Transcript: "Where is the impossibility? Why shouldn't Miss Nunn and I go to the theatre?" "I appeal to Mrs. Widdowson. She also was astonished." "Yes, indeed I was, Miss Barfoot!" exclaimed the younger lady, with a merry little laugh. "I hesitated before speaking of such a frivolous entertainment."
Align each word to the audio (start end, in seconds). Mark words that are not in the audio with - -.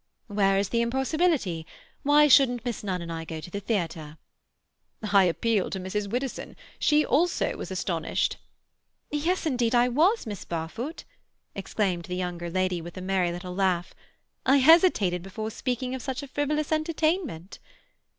"Where 0.25 0.57
is 0.57 0.69
the 0.69 0.81
impossibility? 0.81 1.67
Why 2.01 2.27
shouldn't 2.27 2.65
Miss 2.65 2.83
Nunn 2.83 3.03
and 3.03 3.11
I 3.11 3.23
go 3.23 3.39
to 3.39 3.51
the 3.51 3.59
theatre?" 3.59 4.17
"I 5.13 5.25
appeal 5.25 5.69
to 5.69 5.79
Mrs. 5.79 6.09
Widdowson. 6.09 6.55
She 6.79 7.05
also 7.05 7.55
was 7.55 7.69
astonished." 7.69 8.37
"Yes, 9.11 9.45
indeed 9.45 9.75
I 9.75 9.89
was, 9.89 10.25
Miss 10.25 10.43
Barfoot!" 10.43 11.03
exclaimed 11.53 12.05
the 12.05 12.15
younger 12.15 12.49
lady, 12.49 12.81
with 12.81 12.97
a 12.97 12.99
merry 13.01 13.31
little 13.31 13.53
laugh. 13.53 13.93
"I 14.43 14.57
hesitated 14.57 15.21
before 15.21 15.51
speaking 15.51 15.93
of 15.93 16.01
such 16.01 16.23
a 16.23 16.27
frivolous 16.27 16.71
entertainment." 16.71 17.59